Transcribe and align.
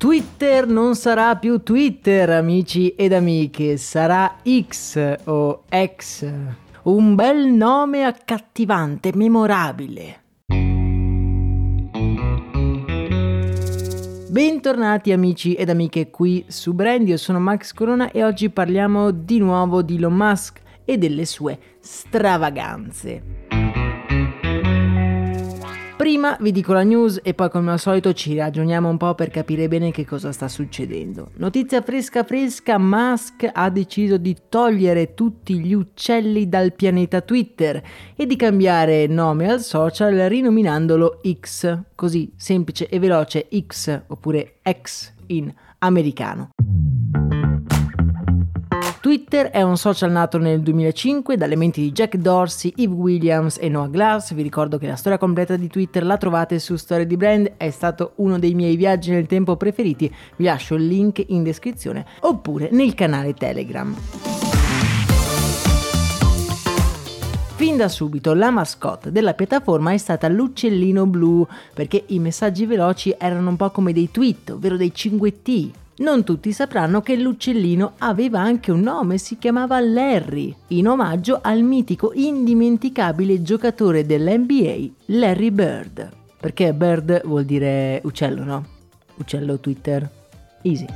Twitter 0.00 0.66
non 0.66 0.94
sarà 0.94 1.36
più 1.36 1.62
Twitter, 1.62 2.30
amici 2.30 2.94
ed 2.94 3.12
amiche, 3.12 3.76
sarà 3.76 4.36
X 4.42 5.16
o 5.24 5.64
X. 5.68 6.26
Un 6.84 7.14
bel 7.14 7.48
nome 7.48 8.04
accattivante, 8.04 9.12
memorabile. 9.14 10.22
Bentornati 14.30 15.12
amici 15.12 15.52
ed 15.52 15.68
amiche 15.68 16.08
qui 16.08 16.46
su 16.48 16.72
Brand, 16.72 17.06
io 17.06 17.18
sono 17.18 17.38
Max 17.38 17.74
Corona 17.74 18.10
e 18.10 18.24
oggi 18.24 18.48
parliamo 18.48 19.10
di 19.10 19.38
nuovo 19.38 19.82
di 19.82 19.96
Elon 19.96 20.14
Musk 20.14 20.62
e 20.86 20.96
delle 20.96 21.26
sue 21.26 21.58
stravaganze. 21.78 23.39
Prima 26.00 26.34
vi 26.40 26.50
dico 26.50 26.72
la 26.72 26.82
news 26.82 27.20
e 27.22 27.34
poi 27.34 27.50
come 27.50 27.72
al 27.72 27.78
solito 27.78 28.14
ci 28.14 28.34
ragioniamo 28.34 28.88
un 28.88 28.96
po' 28.96 29.14
per 29.14 29.28
capire 29.28 29.68
bene 29.68 29.90
che 29.90 30.06
cosa 30.06 30.32
sta 30.32 30.48
succedendo. 30.48 31.28
Notizia 31.34 31.82
fresca 31.82 32.24
fresca, 32.24 32.78
Musk 32.78 33.46
ha 33.52 33.68
deciso 33.68 34.16
di 34.16 34.34
togliere 34.48 35.12
tutti 35.12 35.58
gli 35.58 35.74
uccelli 35.74 36.48
dal 36.48 36.72
pianeta 36.72 37.20
Twitter 37.20 37.82
e 38.16 38.24
di 38.24 38.36
cambiare 38.36 39.08
nome 39.08 39.50
al 39.50 39.60
social 39.60 40.14
rinominandolo 40.14 41.20
X, 41.38 41.78
così 41.94 42.32
semplice 42.34 42.88
e 42.88 42.98
veloce 42.98 43.46
X 43.66 44.04
oppure 44.06 44.54
X 44.62 45.12
in 45.26 45.52
americano. 45.80 46.52
Twitter 49.00 49.48
è 49.48 49.62
un 49.62 49.78
social 49.78 50.10
nato 50.10 50.36
nel 50.36 50.60
2005 50.60 51.38
dalle 51.38 51.56
menti 51.56 51.80
di 51.80 51.90
Jack 51.90 52.16
Dorsey, 52.16 52.74
Eve 52.76 52.92
Williams 52.92 53.56
e 53.58 53.70
Noah 53.70 53.88
Glass. 53.88 54.34
Vi 54.34 54.42
ricordo 54.42 54.76
che 54.76 54.86
la 54.86 54.94
storia 54.94 55.16
completa 55.16 55.56
di 55.56 55.68
Twitter 55.68 56.04
la 56.04 56.18
trovate 56.18 56.58
su 56.58 56.76
Storia 56.76 57.06
di 57.06 57.16
Brand, 57.16 57.52
è 57.56 57.70
stato 57.70 58.12
uno 58.16 58.38
dei 58.38 58.52
miei 58.52 58.76
viaggi 58.76 59.10
nel 59.10 59.24
tempo 59.24 59.56
preferiti. 59.56 60.14
Vi 60.36 60.44
lascio 60.44 60.74
il 60.74 60.86
link 60.86 61.24
in 61.28 61.42
descrizione 61.42 62.04
oppure 62.20 62.68
nel 62.72 62.92
canale 62.92 63.32
Telegram. 63.32 63.96
Fin 67.54 67.78
da 67.78 67.88
subito 67.88 68.34
la 68.34 68.50
mascotte 68.50 69.10
della 69.10 69.32
piattaforma 69.32 69.92
è 69.92 69.98
stata 69.98 70.28
l'uccellino 70.28 71.06
blu, 71.06 71.46
perché 71.72 72.04
i 72.08 72.18
messaggi 72.18 72.66
veloci 72.66 73.14
erano 73.16 73.48
un 73.48 73.56
po' 73.56 73.70
come 73.70 73.94
dei 73.94 74.10
tweet, 74.10 74.50
ovvero 74.50 74.76
dei 74.76 74.92
cinguetti. 74.94 75.72
Non 76.00 76.24
tutti 76.24 76.50
sapranno 76.52 77.02
che 77.02 77.14
l'uccellino 77.14 77.92
aveva 77.98 78.40
anche 78.40 78.70
un 78.72 78.80
nome, 78.80 79.18
si 79.18 79.36
chiamava 79.36 79.78
Larry, 79.80 80.54
in 80.68 80.88
omaggio 80.88 81.40
al 81.42 81.60
mitico 81.60 82.12
indimenticabile 82.14 83.42
giocatore 83.42 84.06
dell'NBA 84.06 84.92
Larry 85.06 85.50
Bird. 85.50 86.08
Perché 86.40 86.72
Bird 86.72 87.20
vuol 87.26 87.44
dire 87.44 88.00
uccello, 88.02 88.44
no? 88.44 88.64
Uccello 89.16 89.60
Twitter. 89.60 90.08
Easy. 90.62 90.86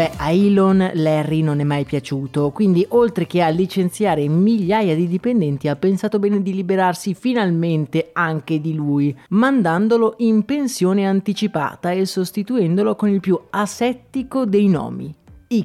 Beh, 0.00 0.12
a 0.16 0.30
Elon 0.30 0.92
Larry 0.94 1.42
non 1.42 1.60
è 1.60 1.62
mai 1.62 1.84
piaciuto, 1.84 2.52
quindi 2.52 2.86
oltre 2.88 3.26
che 3.26 3.42
a 3.42 3.50
licenziare 3.50 4.26
migliaia 4.28 4.94
di 4.94 5.06
dipendenti 5.06 5.68
ha 5.68 5.76
pensato 5.76 6.18
bene 6.18 6.40
di 6.40 6.54
liberarsi 6.54 7.12
finalmente 7.12 8.08
anche 8.14 8.62
di 8.62 8.72
lui, 8.72 9.14
mandandolo 9.28 10.14
in 10.20 10.46
pensione 10.46 11.06
anticipata 11.06 11.90
e 11.90 12.06
sostituendolo 12.06 12.96
con 12.96 13.10
il 13.10 13.20
più 13.20 13.38
asettico 13.50 14.46
dei 14.46 14.68
nomi, 14.68 15.14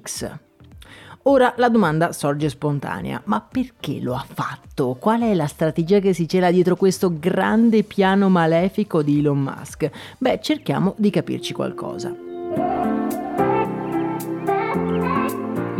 X. 0.00 0.34
Ora 1.24 1.52
la 1.58 1.68
domanda 1.68 2.12
sorge 2.12 2.48
spontanea, 2.48 3.20
ma 3.26 3.42
perché 3.42 4.00
lo 4.00 4.14
ha 4.14 4.24
fatto? 4.26 4.96
Qual 4.98 5.20
è 5.20 5.34
la 5.34 5.46
strategia 5.46 5.98
che 5.98 6.14
si 6.14 6.26
cela 6.26 6.50
dietro 6.50 6.76
questo 6.76 7.12
grande 7.18 7.82
piano 7.82 8.30
malefico 8.30 9.02
di 9.02 9.18
Elon 9.18 9.40
Musk? 9.40 9.90
Beh, 10.16 10.40
cerchiamo 10.40 10.94
di 10.96 11.10
capirci 11.10 11.52
qualcosa. 11.52 12.31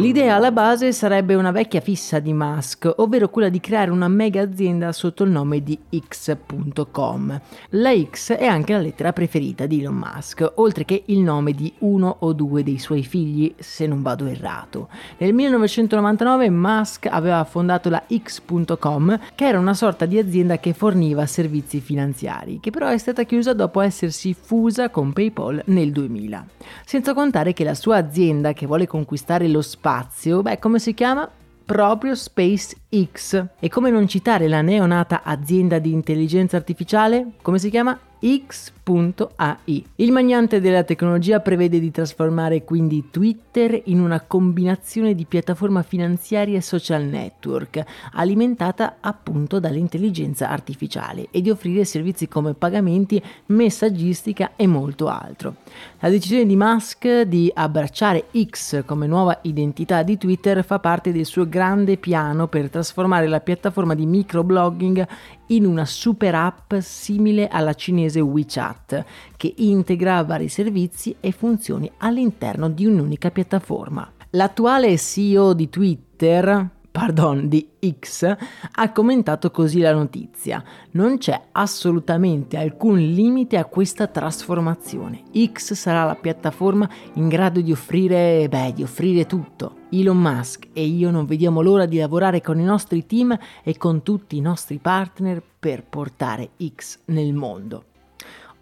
L'idea 0.02 0.34
alla 0.34 0.50
base 0.50 0.90
sarebbe 0.90 1.36
una 1.36 1.52
vecchia 1.52 1.80
fissa 1.80 2.18
di 2.18 2.32
Musk, 2.32 2.92
ovvero 2.96 3.28
quella 3.28 3.48
di 3.48 3.60
creare 3.60 3.92
una 3.92 4.08
mega 4.08 4.42
azienda 4.42 4.90
sotto 4.90 5.22
il 5.22 5.30
nome 5.30 5.62
di 5.62 5.78
X.com. 5.96 7.40
La 7.68 7.92
X 7.96 8.32
è 8.32 8.46
anche 8.46 8.72
la 8.72 8.80
lettera 8.80 9.12
preferita 9.12 9.66
di 9.66 9.78
Elon 9.78 9.94
Musk, 9.94 10.54
oltre 10.56 10.84
che 10.84 11.04
il 11.06 11.20
nome 11.20 11.52
di 11.52 11.72
uno 11.78 12.16
o 12.18 12.32
due 12.32 12.64
dei 12.64 12.80
suoi 12.80 13.04
figli, 13.04 13.54
se 13.56 13.86
non 13.86 14.02
vado 14.02 14.26
errato. 14.26 14.88
Nel 15.18 15.32
1999 15.32 16.50
Musk 16.50 17.06
aveva 17.06 17.44
fondato 17.44 17.88
la 17.88 18.02
X.com, 18.12 19.20
che 19.36 19.46
era 19.46 19.60
una 19.60 19.74
sorta 19.74 20.04
di 20.04 20.18
azienda 20.18 20.58
che 20.58 20.72
forniva 20.72 21.24
servizi 21.26 21.80
finanziari, 21.80 22.58
che 22.58 22.70
però 22.70 22.88
è 22.88 22.98
stata 22.98 23.22
chiusa 23.22 23.52
dopo 23.52 23.80
essersi 23.80 24.34
fusa 24.34 24.90
con 24.90 25.12
PayPal 25.12 25.62
nel 25.66 25.92
2000. 25.92 26.44
Senza 26.84 27.14
contare 27.14 27.52
che 27.52 27.62
la 27.62 27.74
sua 27.74 27.98
azienda, 27.98 28.52
che 28.52 28.66
vuole 28.66 28.88
conquistare 28.88 29.46
lo 29.46 29.62
spazio, 29.62 29.90
spazio, 29.92 30.40
beh, 30.40 30.58
come 30.58 30.78
si 30.78 30.94
chiama? 30.94 31.30
Proprio 31.64 32.14
SpaceX. 32.14 33.46
E 33.60 33.68
come 33.68 33.90
non 33.90 34.08
citare 34.08 34.48
la 34.48 34.62
neonata 34.62 35.22
azienda 35.22 35.78
di 35.78 35.92
intelligenza 35.92 36.56
artificiale? 36.56 37.32
Come 37.42 37.58
si 37.58 37.68
chiama? 37.68 37.98
X.ai. 38.24 39.84
Il 39.96 40.12
magnante 40.12 40.60
della 40.60 40.84
tecnologia 40.84 41.40
prevede 41.40 41.80
di 41.80 41.90
trasformare 41.90 42.62
quindi 42.62 43.08
Twitter 43.10 43.80
in 43.86 43.98
una 43.98 44.20
combinazione 44.20 45.16
di 45.16 45.24
piattaforma 45.24 45.82
finanziaria 45.82 46.56
e 46.56 46.60
social 46.60 47.02
network, 47.02 47.82
alimentata 48.12 48.98
appunto 49.00 49.58
dall'intelligenza 49.58 50.48
artificiale, 50.48 51.26
e 51.32 51.40
di 51.40 51.50
offrire 51.50 51.84
servizi 51.84 52.28
come 52.28 52.54
pagamenti, 52.54 53.20
messaggistica 53.46 54.52
e 54.54 54.68
molto 54.68 55.08
altro. 55.08 55.56
La 55.98 56.08
decisione 56.08 56.46
di 56.46 56.54
Musk 56.54 57.22
di 57.22 57.50
abbracciare 57.52 58.26
X 58.48 58.84
come 58.84 59.08
nuova 59.08 59.40
identità 59.42 60.04
di 60.04 60.16
Twitter 60.16 60.64
fa 60.64 60.78
parte 60.78 61.10
del 61.10 61.24
suo 61.24 61.48
grande 61.48 61.96
piano 61.96 62.46
per 62.46 62.70
trasformare 62.70 63.26
la 63.26 63.40
piattaforma 63.40 63.94
di 63.94 64.06
microblogging 64.06 65.08
in 65.54 65.66
una 65.66 65.84
super 65.84 66.34
app 66.34 66.74
simile 66.78 67.48
alla 67.48 67.74
cinese 67.74 68.20
WeChat, 68.20 69.04
che 69.36 69.54
integra 69.58 70.22
vari 70.24 70.48
servizi 70.48 71.16
e 71.20 71.32
funzioni 71.32 71.90
all'interno 71.98 72.68
di 72.68 72.86
un'unica 72.86 73.30
piattaforma. 73.30 74.10
L'attuale 74.30 74.96
CEO 74.96 75.52
di 75.52 75.68
Twitter, 75.68 76.68
pardon, 76.92 77.48
di 77.48 77.66
X, 77.98 78.36
ha 78.72 78.92
commentato 78.92 79.50
così 79.50 79.80
la 79.80 79.94
notizia. 79.94 80.62
Non 80.92 81.18
c'è 81.18 81.48
assolutamente 81.52 82.58
alcun 82.58 82.98
limite 82.98 83.56
a 83.56 83.64
questa 83.64 84.06
trasformazione. 84.06 85.22
X 85.34 85.72
sarà 85.72 86.04
la 86.04 86.14
piattaforma 86.14 86.88
in 87.14 87.28
grado 87.28 87.60
di 87.60 87.72
offrire, 87.72 88.46
beh, 88.48 88.74
di 88.74 88.82
offrire 88.82 89.26
tutto. 89.26 89.76
Elon 89.90 90.18
Musk 90.18 90.68
e 90.72 90.84
io 90.84 91.10
non 91.10 91.24
vediamo 91.24 91.62
l'ora 91.62 91.86
di 91.86 91.98
lavorare 91.98 92.40
con 92.40 92.60
i 92.60 92.64
nostri 92.64 93.06
team 93.06 93.36
e 93.62 93.76
con 93.76 94.02
tutti 94.02 94.36
i 94.36 94.40
nostri 94.40 94.78
partner 94.78 95.42
per 95.58 95.84
portare 95.84 96.50
X 96.76 97.00
nel 97.06 97.32
mondo. 97.32 97.84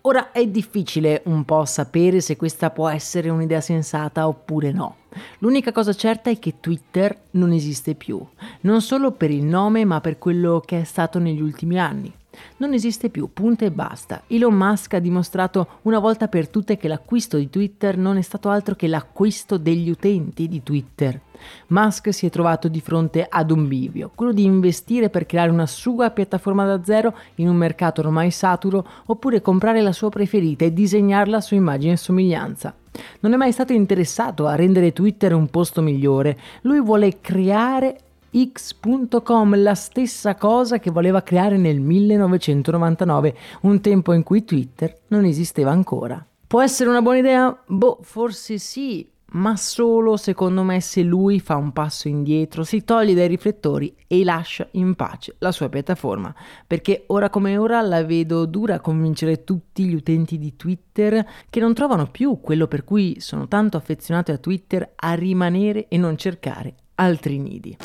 Ora 0.02 0.32
è 0.32 0.46
difficile 0.46 1.20
un 1.26 1.44
po' 1.44 1.66
sapere 1.66 2.22
se 2.22 2.36
questa 2.36 2.70
può 2.70 2.88
essere 2.88 3.28
un'idea 3.28 3.60
sensata 3.60 4.26
oppure 4.26 4.72
no. 4.72 4.96
L'unica 5.40 5.72
cosa 5.72 5.92
certa 5.92 6.30
è 6.30 6.38
che 6.38 6.54
Twitter 6.58 7.14
non 7.32 7.52
esiste 7.52 7.94
più, 7.94 8.24
non 8.62 8.80
solo 8.80 9.10
per 9.12 9.30
il 9.30 9.44
nome 9.44 9.84
ma 9.84 10.00
per 10.00 10.18
quello 10.18 10.62
che 10.64 10.80
è 10.80 10.84
stato 10.84 11.18
negli 11.18 11.42
ultimi 11.42 11.78
anni. 11.78 12.10
Non 12.58 12.72
esiste 12.72 13.08
più, 13.08 13.30
punto 13.32 13.64
e 13.64 13.70
basta. 13.70 14.22
Elon 14.26 14.54
Musk 14.54 14.94
ha 14.94 14.98
dimostrato 14.98 15.78
una 15.82 15.98
volta 15.98 16.28
per 16.28 16.48
tutte 16.48 16.76
che 16.76 16.88
l'acquisto 16.88 17.36
di 17.36 17.50
Twitter 17.50 17.96
non 17.96 18.16
è 18.16 18.22
stato 18.22 18.48
altro 18.48 18.74
che 18.74 18.86
l'acquisto 18.86 19.56
degli 19.56 19.90
utenti 19.90 20.48
di 20.48 20.62
Twitter. 20.62 21.20
Musk 21.68 22.12
si 22.12 22.26
è 22.26 22.30
trovato 22.30 22.68
di 22.68 22.80
fronte 22.80 23.26
ad 23.28 23.50
un 23.50 23.66
bivio, 23.66 24.10
quello 24.14 24.32
di 24.32 24.44
investire 24.44 25.08
per 25.08 25.26
creare 25.26 25.50
una 25.50 25.66
sua 25.66 26.10
piattaforma 26.10 26.66
da 26.66 26.84
zero 26.84 27.14
in 27.36 27.48
un 27.48 27.56
mercato 27.56 28.02
ormai 28.02 28.30
saturo 28.30 28.86
oppure 29.06 29.40
comprare 29.40 29.80
la 29.80 29.92
sua 29.92 30.10
preferita 30.10 30.64
e 30.64 30.72
disegnarla 30.72 31.38
a 31.38 31.40
sua 31.40 31.56
immagine 31.56 31.92
e 31.92 31.96
somiglianza. 31.96 32.74
Non 33.20 33.32
è 33.32 33.36
mai 33.36 33.52
stato 33.52 33.72
interessato 33.72 34.46
a 34.46 34.54
rendere 34.54 34.92
Twitter 34.92 35.32
un 35.32 35.48
posto 35.48 35.80
migliore, 35.80 36.38
lui 36.62 36.80
vuole 36.80 37.20
creare 37.20 37.98
X.com, 38.32 39.60
la 39.60 39.74
stessa 39.74 40.36
cosa 40.36 40.78
che 40.78 40.90
voleva 40.90 41.22
creare 41.22 41.56
nel 41.56 41.80
1999, 41.80 43.36
un 43.62 43.80
tempo 43.80 44.12
in 44.12 44.22
cui 44.22 44.44
Twitter 44.44 45.00
non 45.08 45.24
esisteva 45.24 45.70
ancora. 45.72 46.24
Può 46.46 46.62
essere 46.62 46.90
una 46.90 47.02
buona 47.02 47.18
idea? 47.18 47.62
Boh, 47.66 47.98
forse 48.02 48.58
sì, 48.58 49.08
ma 49.32 49.56
solo 49.56 50.16
secondo 50.16 50.62
me 50.62 50.80
se 50.80 51.02
lui 51.02 51.40
fa 51.40 51.56
un 51.56 51.72
passo 51.72 52.08
indietro, 52.08 52.64
si 52.64 52.82
toglie 52.84 53.14
dai 53.14 53.28
riflettori 53.28 53.94
e 54.06 54.24
lascia 54.24 54.66
in 54.72 54.94
pace 54.94 55.36
la 55.38 55.52
sua 55.52 55.68
piattaforma, 55.68 56.34
perché 56.66 57.04
ora 57.08 57.30
come 57.30 57.56
ora 57.56 57.80
la 57.80 58.04
vedo 58.04 58.46
dura 58.46 58.76
a 58.76 58.80
convincere 58.80 59.44
tutti 59.44 59.84
gli 59.84 59.94
utenti 59.94 60.38
di 60.38 60.56
Twitter 60.56 61.24
che 61.48 61.60
non 61.60 61.74
trovano 61.74 62.06
più 62.06 62.40
quello 62.40 62.66
per 62.66 62.84
cui 62.84 63.20
sono 63.20 63.46
tanto 63.46 63.76
affezionati 63.76 64.32
a 64.32 64.38
Twitter 64.38 64.92
a 64.96 65.14
rimanere 65.14 65.86
e 65.88 65.96
non 65.96 66.16
cercare 66.16 66.74
altri 66.96 67.38
nidi. 67.38 67.76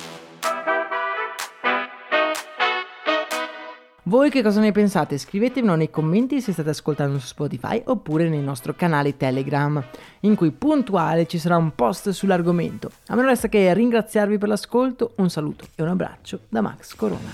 Voi 4.08 4.30
che 4.30 4.44
cosa 4.44 4.60
ne 4.60 4.72
pensate? 4.72 5.18
Scrivetemelo 5.18 5.74
nei 5.74 5.90
commenti 5.90 6.40
se 6.40 6.52
state 6.52 6.70
ascoltando 6.70 7.18
su 7.18 7.26
Spotify 7.26 7.82
oppure 7.86 8.30
nel 8.30 8.44
nostro 8.44 8.76
canale 8.76 9.18
Telegram, 9.18 9.84
in 10.22 10.36
cui 10.36 10.52
puntuale 10.52 11.26
ci 11.26 11.40
sarà 11.40 11.58
un 11.58 11.74
post 11.74 12.12
sull'argomento. 12.12 12.92
A 13.08 13.16
me 13.16 13.22
non 13.22 13.32
resta 13.32 13.48
che 13.48 13.74
ringraziarvi 13.74 14.38
per 14.38 14.50
l'ascolto, 14.50 15.14
un 15.16 15.32
saluto 15.32 15.66
e 15.74 15.82
un 15.82 15.90
abbraccio 15.90 16.42
da 16.50 16.62
Max 16.62 16.94
Corona. 16.94 17.34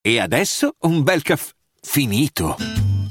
E 0.00 0.18
adesso 0.18 0.74
un 0.80 1.02
bel 1.02 1.20
caffè 1.20 1.52
finito. 1.82 2.79